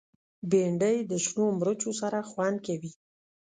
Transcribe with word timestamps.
بېنډۍ 0.49 0.97
د 1.09 1.11
شنو 1.25 1.45
مرچو 1.59 1.91
سره 2.01 2.19
خوند 2.29 2.57
کوي 2.65 2.91